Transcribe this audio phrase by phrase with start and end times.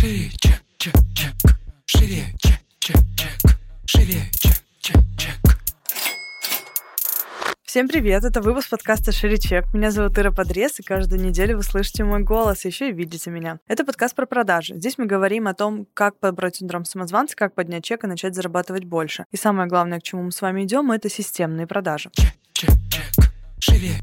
[0.00, 1.34] Шире, чек, чек, чек.
[1.86, 3.58] Шире, чек, чек, чек.
[3.84, 5.34] Шире, чек, чек, чек.
[7.64, 9.38] Всем привет, это выпуск подкаста «Шире
[9.72, 13.58] Меня зовут Ира Подрез, и каждую неделю вы слышите мой голос, еще и видите меня.
[13.66, 14.76] Это подкаст про продажи.
[14.76, 18.84] Здесь мы говорим о том, как подобрать синдром самозванца, как поднять чек и начать зарабатывать
[18.84, 19.24] больше.
[19.32, 22.10] И самое главное, к чему мы с вами идем, это системные продажи.
[22.12, 23.32] Чек, чек, чек.
[23.58, 23.96] Шире,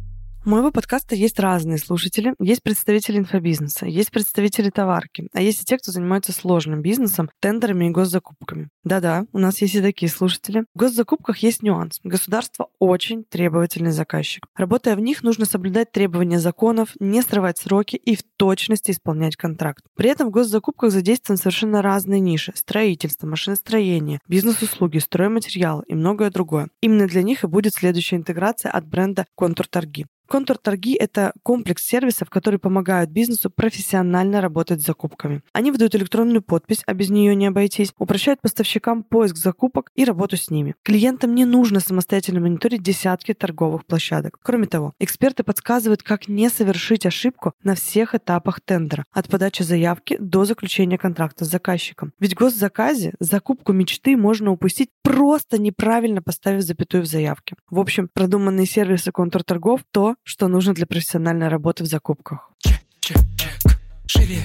[0.46, 2.36] У моего подкаста есть разные слушатели.
[2.39, 7.86] Есть представители инфобизнеса, есть представители товарки, а есть и те, кто занимается сложным бизнесом, тендерами
[7.86, 8.70] и госзакупками.
[8.84, 10.66] Да-да, у нас есть и такие слушатели.
[10.76, 12.00] В госзакупках есть нюанс.
[12.03, 14.45] Государство очень требовательный заказчик.
[14.55, 19.84] Работая в них, нужно соблюдать требования законов, не срывать сроки и в точности исполнять контракт.
[19.95, 22.52] При этом в госзакупках задействованы совершенно разные ниши.
[22.53, 26.67] Строительство, машиностроение, бизнес-услуги, стройматериалы и многое другое.
[26.81, 30.05] Именно для них и будет следующая интеграция от бренда «Контур Торги».
[30.27, 35.41] Контур-торги— это комплекс сервисов, которые помогают бизнесу профессионально работать с закупками.
[35.53, 40.38] Они выдают электронную подпись, а без нее не обойтись, упрощают поставщикам поиск закупок и работу
[40.38, 40.75] с ними.
[40.83, 44.39] Клиентам не нужно самостоятельно мониторить десятки торговых площадок.
[44.41, 50.17] Кроме того, эксперты подсказывают, как не совершить ошибку на всех этапах тендера, от подачи заявки
[50.19, 52.13] до заключения контракта с заказчиком.
[52.19, 57.55] Ведь в госзаказе закупку мечты можно упустить, просто неправильно поставив запятую в заявке.
[57.69, 62.49] В общем, продуманные сервисы контур-торгов— то, что нужно для профессиональной работы в закупках.
[62.59, 63.80] чек, чек, чек.
[64.08, 64.44] Шире,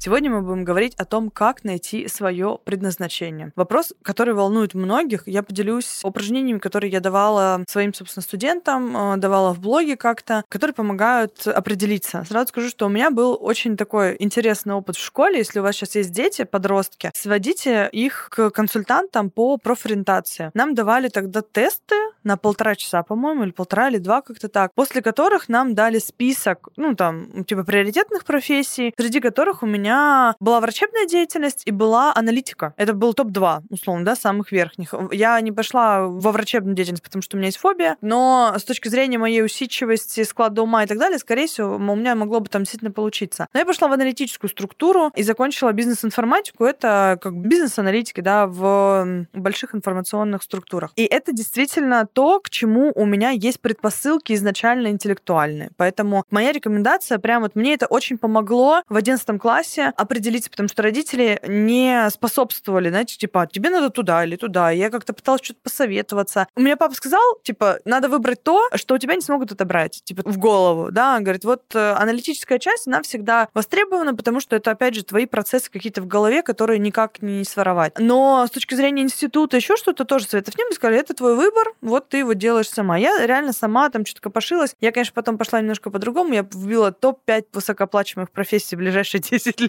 [0.00, 3.50] Сегодня мы будем говорить о том, как найти свое предназначение.
[3.56, 5.26] Вопрос, который волнует многих.
[5.26, 10.72] Я поделюсь упражнениями, которые я давала своим, собственно, студентам, э, давала в блоге как-то, которые
[10.72, 12.24] помогают определиться.
[12.28, 15.38] Сразу скажу, что у меня был очень такой интересный опыт в школе.
[15.38, 20.52] Если у вас сейчас есть дети, подростки, сводите их к консультантам по профориентации.
[20.54, 25.02] Нам давали тогда тесты на полтора часа, по-моему, или полтора, или два, как-то так, после
[25.02, 30.60] которых нам дали список, ну, там, типа, приоритетных профессий, среди которых у меня меня была
[30.60, 32.74] врачебная деятельность и была аналитика.
[32.76, 34.92] Это был топ-2, условно, да, самых верхних.
[35.12, 38.88] Я не пошла во врачебную деятельность, потому что у меня есть фобия, но с точки
[38.88, 42.62] зрения моей усидчивости, склада ума и так далее, скорее всего, у меня могло бы там
[42.62, 43.46] действительно получиться.
[43.52, 46.64] Но я пошла в аналитическую структуру и закончила бизнес-информатику.
[46.64, 50.92] Это как бизнес-аналитики, да, в больших информационных структурах.
[50.96, 55.70] И это действительно то, к чему у меня есть предпосылки изначально интеллектуальные.
[55.76, 60.68] Поэтому моя рекомендация, прям вот мне это очень помогло в 11 классе классе определиться, потому
[60.68, 64.70] что родители не способствовали, знаете, типа, тебе надо туда или туда.
[64.70, 66.46] Я как-то пыталась что-то посоветоваться.
[66.56, 70.22] У меня папа сказал, типа, надо выбрать то, что у тебя не смогут отобрать, типа,
[70.24, 74.70] в голову, да, Он говорит, вот э, аналитическая часть, она всегда востребована, потому что это,
[74.70, 77.98] опять же, твои процессы какие-то в голове, которые никак не своровать.
[77.98, 82.08] Но с точки зрения института еще что-то тоже советов не сказали, это твой выбор, вот
[82.08, 82.98] ты его делаешь сама.
[82.98, 84.74] Я реально сама там что-то копошилась.
[84.80, 89.67] Я, конечно, потом пошла немножко по-другому, я вбила топ-5 высокооплачиваемых профессий в ближайшие 10 лет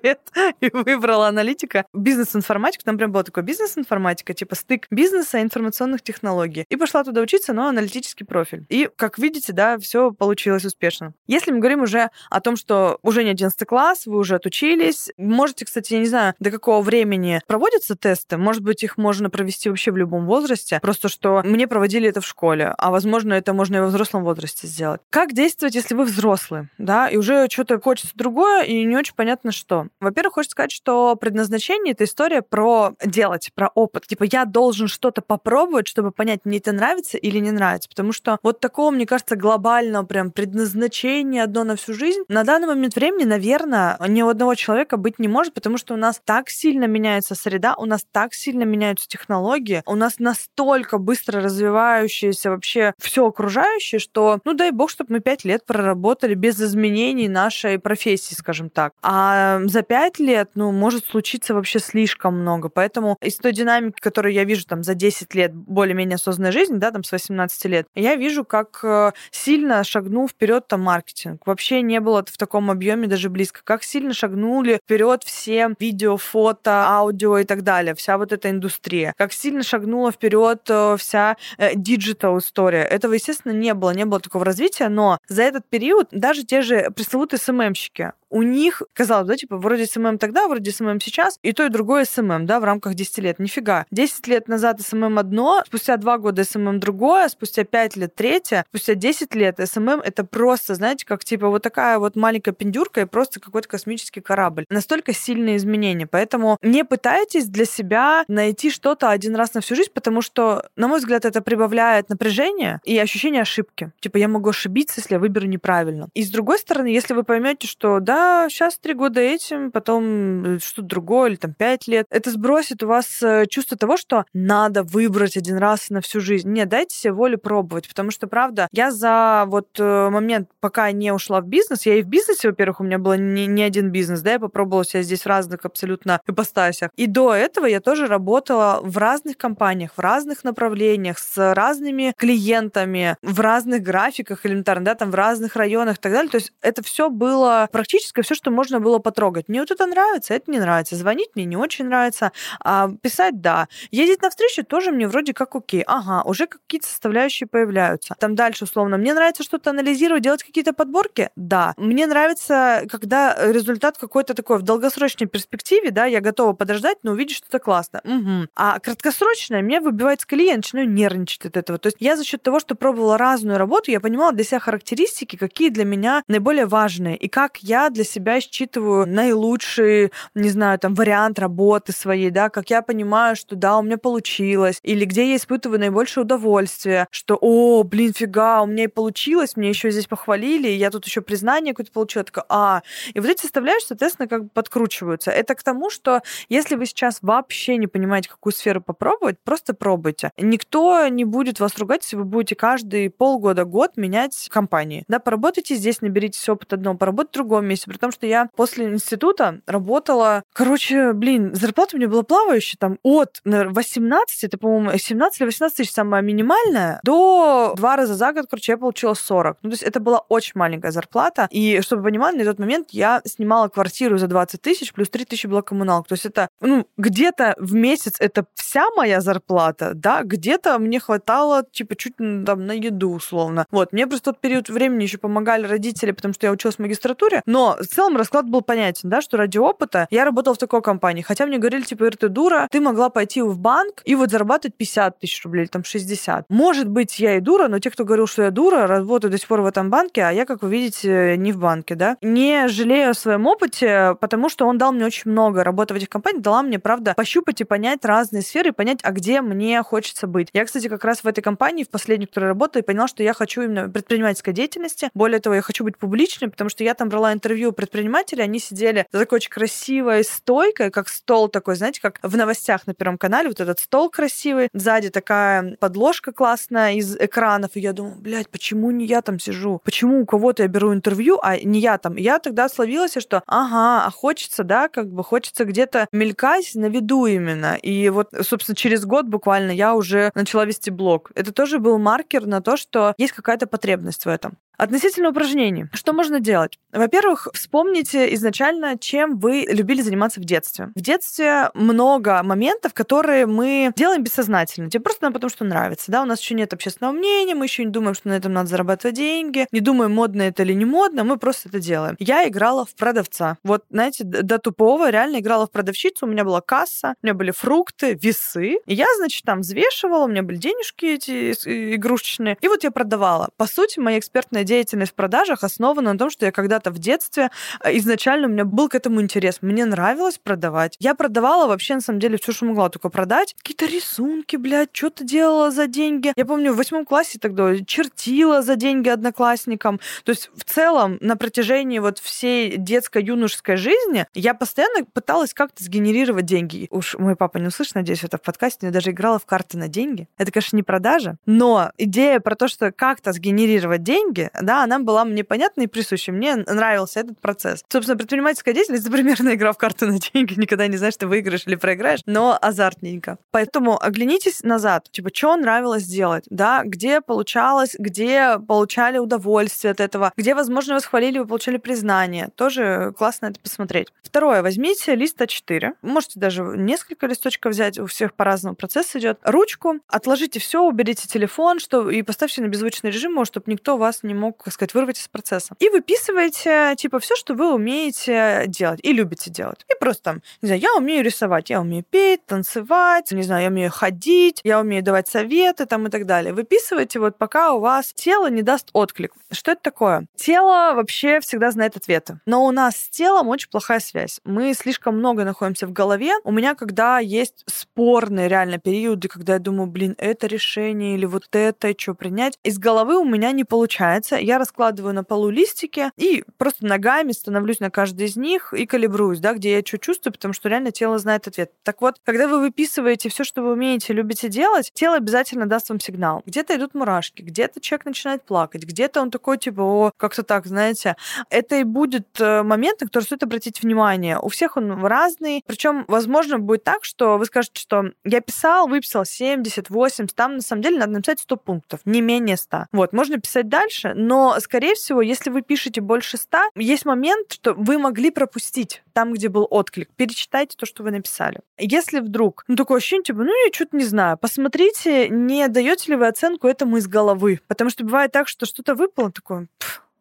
[0.61, 1.85] и выбрала аналитика.
[1.93, 6.65] Бизнес-информатика, там прям было такое бизнес-информатика, типа стык бизнеса и информационных технологий.
[6.69, 8.65] И пошла туда учиться, но аналитический профиль.
[8.69, 11.13] И, как видите, да, все получилось успешно.
[11.27, 15.65] Если мы говорим уже о том, что уже не 11 класс, вы уже отучились, можете,
[15.65, 19.91] кстати, я не знаю, до какого времени проводятся тесты, может быть, их можно провести вообще
[19.91, 23.79] в любом возрасте, просто что мне проводили это в школе, а, возможно, это можно и
[23.79, 25.01] во взрослом возрасте сделать.
[25.09, 29.51] Как действовать, если вы взрослый, да, и уже что-то хочется другое, и не очень понятно,
[29.51, 29.87] что?
[29.99, 34.07] Во-первых, хочется сказать, что предназначение— это история про делать, про опыт.
[34.07, 37.89] Типа я должен что-то попробовать, чтобы понять, мне это нравится или не нравится.
[37.89, 42.67] Потому что вот такого, мне кажется, глобального прям предназначения одно на всю жизнь на данный
[42.67, 46.49] момент времени, наверное, ни у одного человека быть не может, потому что у нас так
[46.49, 52.93] сильно меняется среда, у нас так сильно меняются технологии, у нас настолько быстро развивающееся вообще
[52.99, 58.35] все окружающее, что, ну дай бог, чтобы мы пять лет проработали без изменений нашей профессии,
[58.35, 58.93] скажем так.
[59.01, 62.69] А за пять лет, ну, может случиться вообще слишком много.
[62.69, 66.91] Поэтому из той динамики, которую я вижу там за 10 лет более-менее осознанной жизни, да,
[66.91, 71.45] там с 18 лет, я вижу, как э, сильно шагнул вперед там маркетинг.
[71.45, 73.61] Вообще не было в таком объеме даже близко.
[73.63, 77.95] Как сильно шагнули вперед все видео, фото, аудио и так далее.
[77.95, 79.13] Вся вот эта индустрия.
[79.17, 81.37] Как сильно шагнула вперед э, вся
[81.75, 82.83] digital э, история.
[82.83, 83.91] Этого, естественно, не было.
[83.91, 88.43] Не было такого развития, но за этот период даже те же пресловутые SMM щики, у
[88.43, 92.45] них, казалось, да, типа, вроде SMM тогда, вроде SMM сейчас, и то, и другое SMM,
[92.45, 93.39] да, в рамках 10 лет.
[93.39, 93.85] Нифига.
[93.91, 98.95] 10 лет назад SMM одно, спустя 2 года SMM другое, спустя 5 лет третье, спустя
[98.95, 103.39] 10 лет SMM это просто, знаете, как типа вот такая вот маленькая пиндюрка и просто
[103.39, 104.65] какой-то космический корабль.
[104.69, 106.07] Настолько сильные изменения.
[106.07, 110.87] Поэтому не пытайтесь для себя найти что-то один раз на всю жизнь, потому что, на
[110.87, 113.91] мой взгляд, это прибавляет напряжение и ощущение ошибки.
[113.99, 116.09] Типа я могу ошибиться, если я выберу неправильно.
[116.13, 118.18] И с другой стороны, если вы поймете, что да,
[118.49, 122.05] сейчас три года этим, потом э, что-то другое, или там пять лет.
[122.09, 126.51] Это сбросит у вас э, чувство того, что надо выбрать один раз на всю жизнь.
[126.51, 131.11] Нет, дайте себе волю пробовать, потому что, правда, я за вот э, момент, пока не
[131.11, 134.21] ушла в бизнес, я и в бизнесе, во-первых, у меня был не, не один бизнес,
[134.21, 136.91] да, я попробовала себя здесь в разных абсолютно ипостасях.
[136.95, 143.15] И до этого я тоже работала в разных компаниях, в разных направлениях, с разными клиентами,
[143.21, 146.29] в разных графиках элементарно, да, там в разных районах и так далее.
[146.29, 149.47] То есть это все было практически все, что можно было потрогать.
[149.47, 150.95] Мне вот это нравится, это не нравится.
[150.95, 152.31] Звонить мне не очень нравится.
[152.63, 153.67] А писать, да.
[153.91, 155.83] Ездить на встречу тоже мне вроде как окей.
[155.85, 158.15] Ага, уже какие-то составляющие появляются.
[158.19, 161.29] Там дальше, условно, мне нравится что-то анализировать, делать какие-то подборки?
[161.35, 161.73] Да.
[161.77, 167.37] Мне нравится, когда результат какой-то такой в долгосрочной перспективе, да, я готова подождать, но увидеть
[167.37, 168.01] что-то классно.
[168.03, 168.49] Угу.
[168.55, 171.79] А краткосрочное мне выбивает с колеи, я начинаю нервничать от этого.
[171.79, 175.35] То есть я за счет того, что пробовала разную работу, я понимала для себя характеристики,
[175.35, 180.93] какие для меня наиболее важные, и как я для себя считываю наилучший, не знаю, там,
[180.93, 185.35] вариант работы своей, да, как я понимаю, что да, у меня получилось, или где я
[185.35, 190.67] испытываю наибольшее удовольствие, что, о, блин, фига, у меня и получилось, мне еще здесь похвалили,
[190.67, 192.81] я тут еще признание какое-то получила, такая, а,
[193.13, 195.31] и вот эти составляющие, соответственно, как бы подкручиваются.
[195.31, 200.31] Это к тому, что если вы сейчас вообще не понимаете, какую сферу попробовать, просто пробуйте.
[200.37, 205.03] Никто не будет вас ругать, если вы будете каждый полгода, год менять компании.
[205.07, 208.85] Да, поработайте здесь, наберитесь опыт одного, поработайте в другом месте, при том, что я после
[208.85, 214.97] института работала, короче, блин, зарплата у меня была плавающая, там, от наверное, 18, это, по-моему,
[214.97, 219.57] 17 или 18 тысяч самая минимальная, до два раза за год, короче, я получила 40.
[219.61, 221.47] Ну, то есть это была очень маленькая зарплата.
[221.51, 225.25] И, чтобы вы понимали, на тот момент я снимала квартиру за 20 тысяч, плюс 3
[225.25, 226.09] тысячи была коммуналка.
[226.09, 231.63] То есть это, ну, где-то в месяц это вся моя зарплата, да, где-то мне хватало,
[231.71, 233.65] типа, чуть там на еду, условно.
[233.71, 237.41] Вот, мне просто тот период времени еще помогали родители, потому что я училась в магистратуре,
[237.45, 241.21] но в целом расклад был понятен, да, что ради опыта я работала в такой компании.
[241.21, 244.75] Хотя мне говорили, типа, Ир, ты дура, ты могла пойти в банк и вот зарабатывать
[244.75, 246.45] 50 тысяч рублей, там 60.
[246.49, 249.47] Может быть, я и дура, но те, кто говорил, что я дура, работают до сих
[249.47, 252.17] пор в этом банке, а я, как вы видите, не в банке, да.
[252.21, 255.63] Не жалею о своем опыте, потому что он дал мне очень много.
[255.63, 259.11] Работа в этих компаниях дала мне, правда, пощупать и понять разные сферы, и понять, а
[259.11, 260.49] где мне хочется быть.
[260.53, 263.33] Я, кстати, как раз в этой компании, в последней, в которой работаю, поняла, что я
[263.33, 265.09] хочу именно предпринимательской деятельности.
[265.13, 269.05] Более того, я хочу быть публичной, потому что я там брала интервью предпринимателей, они сидели
[269.11, 273.49] за такой очень красивой стойкой, как стол такой, знаете, как в новостях на Первом канале,
[273.49, 278.91] вот этот стол красивый, сзади такая подложка классная из экранов, и я думаю, блядь, почему
[278.91, 279.81] не я там сижу?
[279.83, 282.15] Почему у кого-то я беру интервью, а не я там?
[282.15, 287.25] Я тогда словилась, что ага, а хочется, да, как бы хочется где-то мелькать на виду
[287.25, 287.75] именно.
[287.75, 291.31] И вот, собственно, через год буквально я уже начала вести блог.
[291.35, 294.57] Это тоже был маркер на то, что есть какая-то потребность в этом.
[294.79, 295.87] Относительно упражнений.
[295.93, 296.79] Что можно делать?
[296.93, 300.89] Во-первых, вспомните изначально, чем вы любили заниматься в детстве.
[300.95, 304.89] В детстве много моментов, которые мы делаем бессознательно.
[304.89, 306.09] Тебе просто потому, что нравится.
[306.13, 306.21] Да?
[306.21, 309.17] У нас еще нет общественного мнения, мы еще не думаем, что на этом надо зарабатывать
[309.17, 312.15] деньги, не думаем, модно это или не модно, мы просто это делаем.
[312.17, 313.57] Я играла в продавца.
[313.63, 317.51] Вот, знаете, до тупого реально играла в продавщицу, у меня была касса, у меня были
[317.51, 318.77] фрукты, весы.
[318.85, 321.51] И я, значит, там взвешивала, у меня были денежки эти
[321.95, 322.57] игрушечные.
[322.61, 323.49] И вот я продавала.
[323.57, 327.49] По сути, моя экспертная деятельность в продажах основана на том, что я когда-то в детстве
[327.83, 329.57] э, изначально у меня был к этому интерес.
[329.61, 330.95] Мне нравилось продавать.
[330.99, 333.55] Я продавала вообще, на самом деле, все, что могла только продать.
[333.57, 336.33] Какие-то рисунки, блядь, что-то делала за деньги.
[336.35, 339.99] Я помню, в восьмом классе тогда чертила за деньги одноклассникам.
[340.23, 346.45] То есть в целом на протяжении вот всей детско-юношеской жизни я постоянно пыталась как-то сгенерировать
[346.45, 346.87] деньги.
[346.91, 348.87] Уж мой папа не услышит, надеюсь, это в подкасте.
[348.87, 350.27] Я даже играла в карты на деньги.
[350.37, 355.25] Это, конечно, не продажа, но идея про то, что как-то сгенерировать деньги, да, она была
[355.25, 356.31] мне понятна и присуща.
[356.31, 357.83] Мне нравился этот процесс.
[357.89, 360.59] Собственно, предпринимательская деятельность— это примерно игра в карты на деньги.
[360.59, 363.37] Никогда не знаешь, ты выиграешь или проиграешь, но азартненько.
[363.51, 365.09] Поэтому оглянитесь назад.
[365.11, 371.05] Типа, что нравилось делать, да, где получалось, где получали удовольствие от этого, где, возможно, вас
[371.05, 372.49] хвалили, вы получали признание.
[372.55, 374.09] Тоже классно это посмотреть.
[374.23, 374.61] Второе.
[374.61, 375.93] Возьмите лист А4.
[376.01, 379.39] Можете даже несколько листочков взять, у всех по-разному процесс идет.
[379.43, 384.33] Ручку, отложите все, уберите телефон, что и поставьте на беззвучный режим, чтобы никто вас не
[384.33, 385.75] мог, так сказать, вырвать из процесса.
[385.79, 389.85] И выписываете, типа, все, что вы умеете делать и любите делать.
[389.89, 393.69] И просто там, не знаю, я умею рисовать, я умею петь, танцевать, не знаю, я
[393.69, 396.53] умею ходить, я умею давать советы там и так далее.
[396.53, 399.33] Выписывайте вот пока у вас тело не даст отклик.
[399.51, 400.25] Что это такое?
[400.35, 402.39] Тело вообще всегда знает ответы.
[402.45, 404.39] Но у нас с телом очень плохая связь.
[404.43, 406.33] Мы слишком много находимся в голове.
[406.43, 411.47] У меня, когда есть спорные реально периоды, когда я думаю, блин, это решение или вот
[411.51, 416.11] это, что принять, из головы у меня не получается нравится, я раскладываю на полу листики
[416.17, 420.33] и просто ногами становлюсь на каждый из них и калибруюсь, да, где я что чувствую,
[420.33, 421.71] потому что реально тело знает ответ.
[421.83, 425.99] Так вот, когда вы выписываете все, что вы умеете, любите делать, тело обязательно даст вам
[425.99, 426.43] сигнал.
[426.45, 431.15] Где-то идут мурашки, где-то человек начинает плакать, где-то он такой, типа, о, как-то так, знаете.
[431.49, 434.37] Это и будет э, момент, на который стоит обратить внимание.
[434.39, 435.63] У всех он разный.
[435.65, 440.61] Причем, возможно, будет так, что вы скажете, что я писал, выписал 70, 80, там на
[440.61, 442.87] самом деле надо написать 100 пунктов, не менее 100.
[442.91, 447.73] Вот, можно писать дальше, но, скорее всего, если вы пишете больше 100, есть момент, что
[447.73, 450.09] вы могли пропустить там, где был отклик.
[450.17, 451.61] Перечитайте то, что вы написали.
[451.77, 456.17] Если вдруг, ну, такое ощущение, типа, ну, я что-то не знаю, посмотрите, не даете ли
[456.17, 457.61] вы оценку этому из головы.
[457.67, 459.69] Потому что бывает так, что что-то выпало, такое,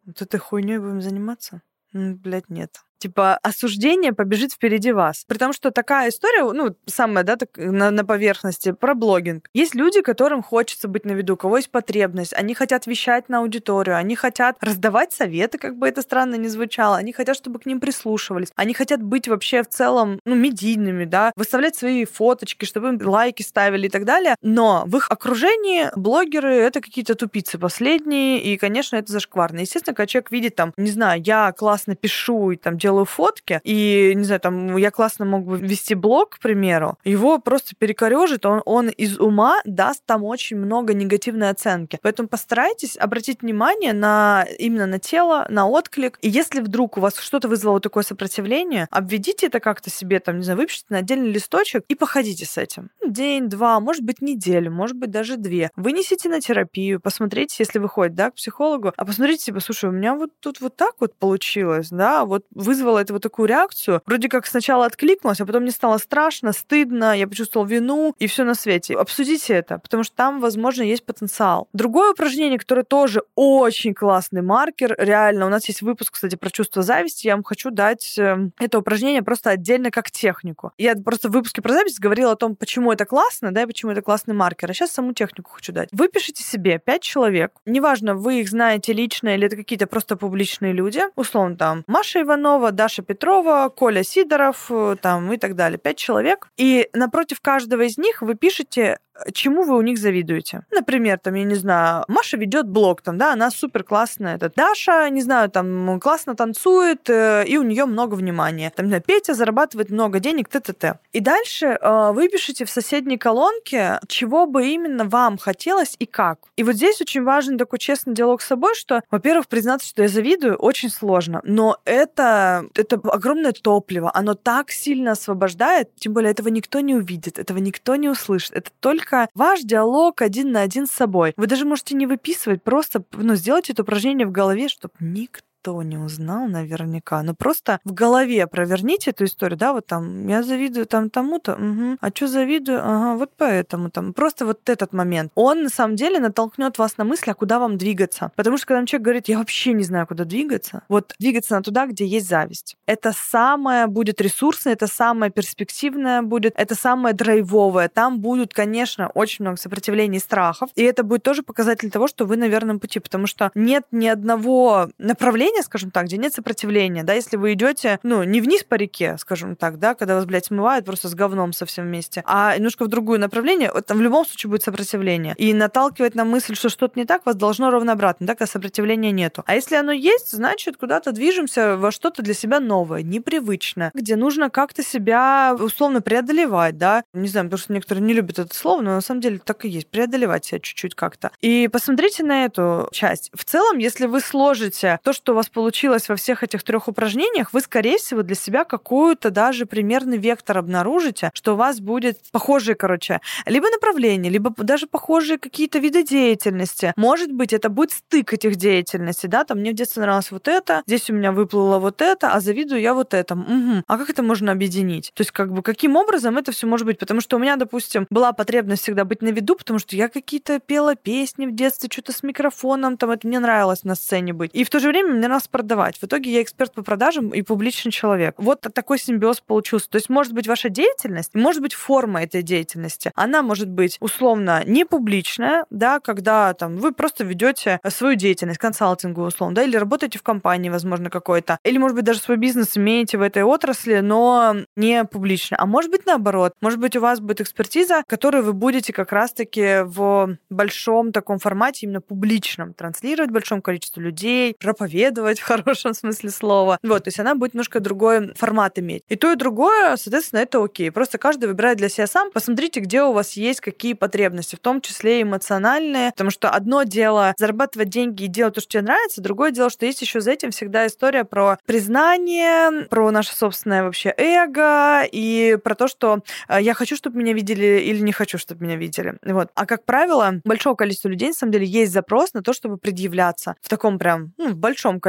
[0.05, 1.61] вот этой хуйней будем заниматься?
[1.91, 5.25] Блять, нет типа осуждение побежит впереди вас.
[5.27, 9.47] При том, что такая история, ну, самая, да, так, на, на поверхности, про блогинг.
[9.53, 13.39] Есть люди, которым хочется быть на виду, у кого есть потребность, они хотят вещать на
[13.39, 17.65] аудиторию, они хотят раздавать советы, как бы это странно не звучало, они хотят, чтобы к
[17.65, 22.89] ним прислушивались, они хотят быть вообще в целом, ну, медийными, да, выставлять свои фоточки, чтобы
[22.89, 28.41] им лайки ставили и так далее, но в их окружении блогеры— это какие-то тупицы последние,
[28.41, 29.59] и, конечно, это зашкварно.
[29.59, 33.61] Естественно, когда человек видит там, не знаю, я классно пишу и там делаю делаю фотки,
[33.63, 38.45] и, не знаю, там, я классно мог бы вести блог, к примеру, его просто перекорежит,
[38.45, 41.99] он, он из ума даст там очень много негативной оценки.
[42.01, 46.17] Поэтому постарайтесь обратить внимание на именно на тело, на отклик.
[46.21, 50.43] И если вдруг у вас что-то вызвало такое сопротивление, обведите это как-то себе, там, не
[50.43, 52.89] знаю, выпишите на отдельный листочек и походите с этим.
[53.05, 55.69] День, два, может быть, неделю, может быть, даже две.
[55.75, 59.93] Вынесите на терапию, посмотрите, если вы ходите, да, к психологу, а посмотрите, типа, слушай, у
[59.93, 64.01] меня вот тут вот так вот получилось, да, вот вы вызвало это вот такую реакцию.
[64.05, 68.43] Вроде как сначала откликнулась, а потом мне стало страшно, стыдно, я почувствовал вину и все
[68.45, 68.95] на свете.
[68.95, 71.67] Обсудите это, потому что там, возможно, есть потенциал.
[71.73, 76.81] Другое упражнение, которое тоже очень классный маркер, реально, у нас есть выпуск, кстати, про чувство
[76.81, 80.71] зависти, я вам хочу дать эм, это упражнение просто отдельно как технику.
[80.77, 83.91] Я просто в выпуске про зависть говорила о том, почему это классно, да, и почему
[83.91, 84.71] это классный маркер.
[84.71, 85.89] А сейчас саму технику хочу дать.
[85.91, 91.01] Выпишите себе пять человек, неважно, вы их знаете лично или это какие-то просто публичные люди,
[91.15, 95.77] условно там Маша Иванова, Даша Петрова, Коля Сидоров э, там, и так далее.
[95.77, 96.49] Пять человек.
[96.57, 98.99] И напротив каждого из них вы пишете
[99.33, 100.63] чему вы у них завидуете.
[100.71, 104.35] Например, там, я не знаю, Маша ведет блог, там, да, она супер классная.
[104.35, 108.71] Это Даша, не знаю, там, классно танцует, э, и у нее много внимания.
[108.75, 110.99] Там, не Петя зарабатывает много денег, т-т-т.
[111.13, 112.27] И дальше э, вы
[112.65, 116.39] в соседней колонке, чего бы именно вам хотелось и как.
[116.57, 120.07] И вот здесь очень важен такой честный диалог с собой, что, во-первых, признаться, что я
[120.07, 126.49] завидую, очень сложно, но это, это огромное топливо, оно так сильно освобождает, тем более этого
[126.49, 130.87] никто не увидит, этого никто не услышит, это только только ваш диалог один на один
[130.87, 131.33] с собой.
[131.37, 135.83] Вы даже можете не выписывать, просто ну, сделать это упражнение в голове, чтобы никто никто
[135.83, 137.21] не узнал наверняка.
[137.23, 141.97] Но просто в голове проверните эту историю, да, вот там, я завидую там тому-то, угу.
[141.99, 142.79] а что завидую?
[142.81, 144.13] Ага, вот поэтому там.
[144.13, 145.31] Просто вот этот момент.
[145.35, 148.31] Он на самом деле натолкнет вас на мысль, а куда вам двигаться.
[148.35, 151.87] Потому что когда человек говорит, я вообще не знаю, куда двигаться, вот двигаться на туда,
[151.87, 152.77] где есть зависть.
[152.85, 157.89] Это самое будет ресурсное, это самое перспективное будет, это самое драйвовое.
[157.89, 160.69] Там будут, конечно, очень много сопротивлений и страхов.
[160.75, 164.07] И это будет тоже показатель того, что вы на верном пути, потому что нет ни
[164.07, 168.63] одного направления, направление, скажем так, где нет сопротивления, да, если вы идете, ну, не вниз
[168.63, 172.55] по реке, скажем так, да, когда вас, блядь, смывают просто с говном совсем вместе, а
[172.55, 175.35] немножко в другое направление, там в любом случае будет сопротивление.
[175.37, 179.11] И наталкивать на мысль, что что-то не так, вас должно ровно обратно, да, когда сопротивления
[179.11, 179.43] нету.
[179.45, 184.49] А если оно есть, значит, куда-то движемся во что-то для себя новое, непривычное, где нужно
[184.49, 188.91] как-то себя условно преодолевать, да, не знаю, потому что некоторые не любят это слово, но
[188.95, 191.31] на самом деле так и есть, преодолевать себя чуть-чуть как-то.
[191.41, 193.31] И посмотрите на эту часть.
[193.33, 197.61] В целом, если вы сложите то, что вас получилось во всех этих трех упражнениях, вы,
[197.61, 203.21] скорее всего, для себя какую-то даже примерный вектор обнаружите, что у вас будет похожие, короче,
[203.45, 206.93] либо направления, либо даже похожие какие-то виды деятельности.
[206.95, 210.83] Может быть, это будет стык этих деятельностей, да, там мне в детстве нравилось вот это,
[210.85, 213.43] здесь у меня выплыло вот это, а завидую я вот этому.
[213.43, 213.83] Угу.
[213.87, 215.11] А как это можно объединить?
[215.13, 216.99] То есть, как бы, каким образом это все может быть?
[216.99, 220.59] Потому что у меня, допустим, была потребность всегда быть на виду, потому что я какие-то
[220.59, 224.51] пела песни в детстве, что-то с микрофоном, там это мне нравилось на сцене быть.
[224.53, 225.97] И в то же время мне нас продавать.
[225.97, 228.35] В итоге я эксперт по продажам и публичный человек.
[228.37, 229.89] Вот такой симбиоз получился.
[229.89, 233.11] То есть, может быть, ваша деятельность, может быть, форма этой деятельности.
[233.15, 239.27] Она может быть условно не публичная, да, когда там вы просто ведете свою деятельность, консалтинговую
[239.27, 243.17] условно, да, или работаете в компании, возможно, какой-то, или, может быть, даже свой бизнес имеете
[243.17, 245.57] в этой отрасли, но не публично.
[245.59, 246.53] А может быть, наоборот.
[246.61, 251.85] Может быть, у вас будет экспертиза, которую вы будете как раз-таки в большом таком формате,
[251.85, 256.77] именно публичном, транслировать большому количеству людей, проповедовать в хорошем смысле слова.
[256.83, 259.03] Вот, то есть она будет немножко другой формат иметь.
[259.09, 260.91] И то, и другое, соответственно, это окей.
[260.91, 262.31] Просто каждый выбирает для себя сам.
[262.31, 267.33] Посмотрите, где у вас есть какие потребности, в том числе эмоциональные, потому что одно дело
[267.37, 270.51] зарабатывать деньги и делать то, что тебе нравится, другое дело, что есть еще за этим
[270.51, 276.73] всегда история про признание, про наше собственное вообще эго и про то, что э, я
[276.73, 279.15] хочу, чтобы меня видели или не хочу, чтобы меня видели.
[279.23, 279.49] Вот.
[279.55, 283.55] А как правило, большого количества людей, на самом деле, есть запрос на то, чтобы предъявляться
[283.61, 285.08] в таком прям, ну, в большом количестве.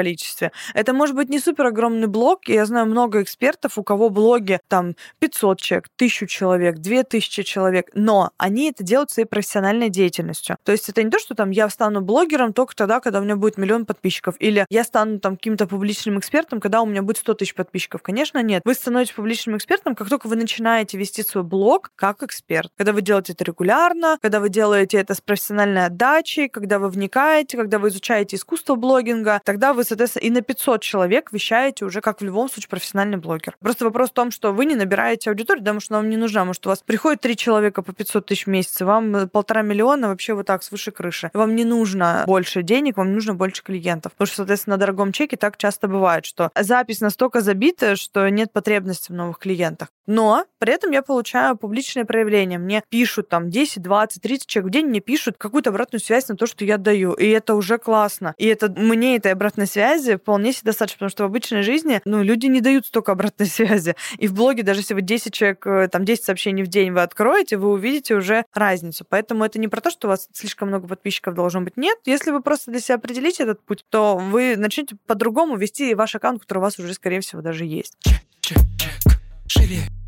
[0.74, 4.94] Это может быть не супер огромный блог, я знаю много экспертов, у кого блоги там
[5.18, 10.56] 500 человек, 1000 человек, 2000 человек, но они это делают своей профессиональной деятельностью.
[10.64, 13.36] То есть это не то, что там я стану блогером только тогда, когда у меня
[13.36, 17.34] будет миллион подписчиков, или я стану там каким-то публичным экспертом, когда у меня будет 100
[17.34, 18.02] тысяч подписчиков.
[18.02, 18.62] Конечно, нет.
[18.64, 22.70] Вы становитесь публичным экспертом, как только вы начинаете вести свой блог как эксперт.
[22.76, 27.56] Когда вы делаете это регулярно, когда вы делаете это с профессиональной отдачей, когда вы вникаете,
[27.56, 32.20] когда вы изучаете искусство блогинга, тогда вы, соответственно, и на 500 человек вещаете уже как
[32.20, 33.56] в любом случае профессиональный блогер.
[33.60, 36.44] Просто вопрос в том, что вы не набираете аудиторию, потому что она вам не нужна.
[36.44, 40.34] Может, у вас приходит три человека по 500 тысяч в месяц, вам полтора миллиона вообще
[40.34, 41.30] вот так, с выше крыши.
[41.34, 44.12] Вам не нужно больше денег, вам нужно больше клиентов.
[44.12, 48.52] Потому что, соответственно, на дорогом чеке так часто бывает, что запись настолько забита, что нет
[48.52, 49.88] потребности в новых клиентах.
[50.06, 52.58] Но при этом я получаю публичное проявление.
[52.58, 56.36] Мне пишут там 10, 20, 30 человек в день, мне пишут какую-то обратную связь на
[56.36, 57.12] то, что я даю.
[57.12, 58.34] И это уже классно.
[58.36, 59.79] И это мне этой обратной связи
[60.16, 63.94] вполне себе достаточно, потому что в обычной жизни ну, люди не дают столько обратной связи.
[64.18, 67.02] И в блоге, даже если вы 10 человек, э, там 10 сообщений в день вы
[67.02, 69.04] откроете, вы увидите уже разницу.
[69.08, 71.76] Поэтому это не про то, что у вас слишком много подписчиков должно быть.
[71.76, 76.14] Нет, если вы просто для себя определите этот путь, то вы начнете по-другому вести ваш
[76.14, 77.96] аккаунт, который у вас уже, скорее всего, даже есть.
[78.00, 79.12] Чек, чек, чек.
[79.46, 79.99] Шире.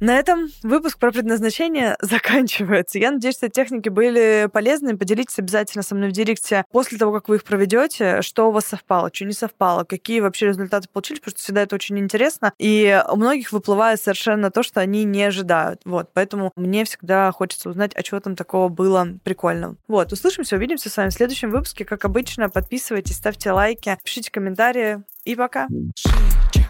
[0.00, 2.98] На этом выпуск про предназначение заканчивается.
[2.98, 4.96] Я надеюсь, что техники были полезны.
[4.96, 8.66] Поделитесь обязательно со мной в директе после того, как вы их проведете, что у вас
[8.66, 12.52] совпало, что не совпало, какие вообще результаты получились, потому что всегда это очень интересно.
[12.58, 15.80] И у многих выплывает совершенно то, что они не ожидают.
[15.84, 19.76] Вот, поэтому мне всегда хочется узнать, а чего там такого было прикольного.
[19.88, 21.84] Вот, услышимся, увидимся с вами в следующем выпуске.
[21.84, 25.02] Как обычно, подписывайтесь, ставьте лайки, пишите комментарии.
[25.24, 25.66] И пока.
[25.96, 26.64] Чек.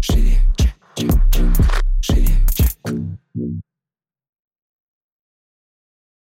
[0.00, 0.38] Шире.
[2.02, 2.36] żyje.